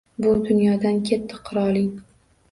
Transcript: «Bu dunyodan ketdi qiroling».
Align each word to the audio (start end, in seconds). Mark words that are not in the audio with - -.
«Bu 0.25 0.29
dunyodan 0.45 0.95
ketdi 1.09 1.37
qiroling». 1.51 1.91